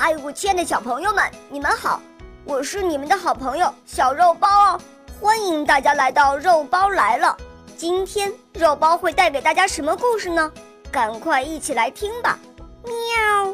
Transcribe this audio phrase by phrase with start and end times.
[0.00, 2.00] 嗨，我亲爱的小朋友们，你们好！
[2.44, 4.80] 我是你们的好朋友小肉包哦，
[5.20, 7.36] 欢迎大家来到肉包来了。
[7.76, 10.52] 今天肉包会带给大家什么故事呢？
[10.88, 12.38] 赶快一起来听吧！
[12.84, 13.52] 喵。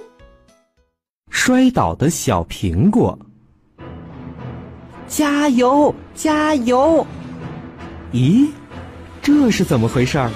[1.31, 3.19] 摔倒的小苹果，
[5.09, 7.07] 加油加油！
[8.13, 8.51] 咦，
[9.23, 10.31] 这是怎么回事儿？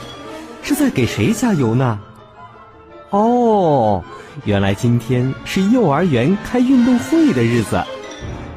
[0.63, 2.01] 是在给谁加油呢？
[3.11, 4.05] 哦，
[4.45, 7.83] 原来今天是幼儿园开运动会的日子，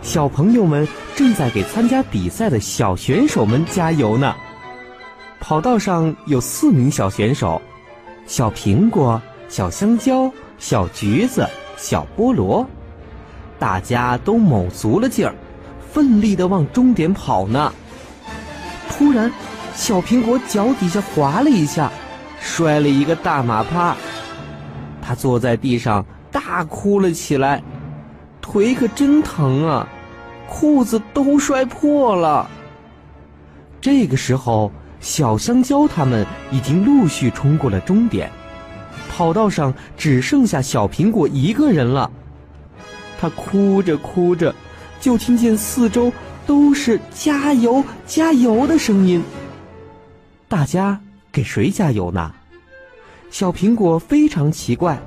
[0.01, 4.35] 小朋友们正在给参加比赛的小选手们加油呢。
[5.39, 7.61] 跑道上有四名小选手：
[8.27, 11.47] 小苹果、小香蕉、小橘子、
[11.77, 12.67] 小菠萝。
[13.57, 15.33] 大家都卯足了劲儿，
[15.93, 17.71] 奋力的往终点跑呢。
[18.89, 19.31] 突然，
[19.73, 21.89] 小苹果脚底下滑了一下，
[22.41, 23.95] 摔了一个大马趴。
[25.11, 27.61] 他坐在地上大哭了起来，
[28.39, 29.85] 腿可真疼啊，
[30.47, 32.49] 裤子都摔破了。
[33.82, 38.32] 这个时候，小香蕉他们已经陆续冲过了终点，
[39.09, 42.09] 跑道上只剩下小苹果一个人了。
[43.20, 44.55] 他哭着哭着，
[45.01, 46.09] 就听见四周
[46.48, 49.21] 都是“加油，加油”的声音。
[50.48, 51.01] 大家
[51.34, 52.32] 给谁加油呢？
[53.32, 54.99] 小苹果非常奇怪，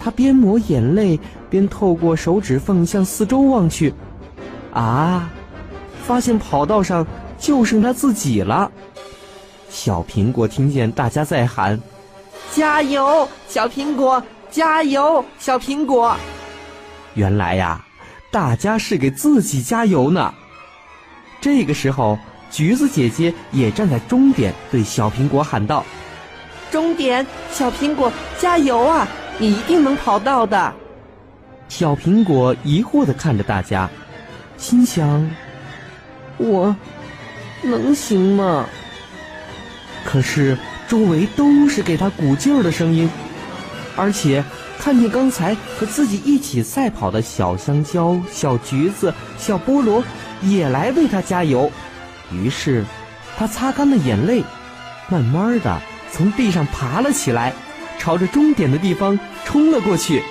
[0.00, 3.94] 他边抹眼泪边透过手指缝向四周望去，
[4.74, 5.30] 啊，
[6.04, 7.06] 发现跑道上
[7.38, 8.70] 就剩他自己了。
[9.70, 11.80] 小苹果听见大家在喊
[12.52, 14.22] ：“加油，小苹果！
[14.50, 16.16] 加油，小苹果！”
[17.14, 17.84] 原来呀，
[18.32, 20.34] 大家是给自己加油呢。
[21.40, 22.18] 这个时候，
[22.50, 25.84] 橘子姐姐也站在终点，对小苹果喊道。
[26.70, 29.08] 终点，小苹果，加油啊！
[29.38, 30.72] 你一定能跑到的。
[31.68, 33.88] 小苹果疑惑的看着大家，
[34.56, 35.30] 心想：
[36.36, 36.74] 我
[37.62, 38.66] 能行吗？
[40.04, 40.56] 可是
[40.88, 43.08] 周围都是给他鼓劲儿的声音，
[43.96, 44.42] 而且
[44.78, 50.02] 看见刚才和自己一起赛跑的小香蕉、小橘子、小菠萝
[50.42, 51.70] 也来为他加油，
[52.32, 52.84] 于是
[53.36, 54.42] 他擦干了眼泪，
[55.08, 55.80] 慢慢的。
[56.10, 57.52] 从地上爬了起来，
[57.98, 60.22] 朝着终点的地方冲了过去。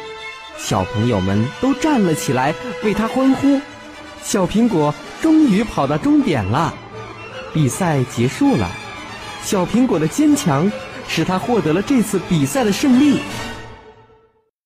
[0.57, 3.61] 小朋友们都站了起来，为他欢呼。
[4.23, 6.73] 小苹果终于跑到终点了，
[7.53, 8.69] 比赛结束了。
[9.43, 10.69] 小苹果的坚强
[11.07, 13.19] 使他获得了这次比赛的胜利。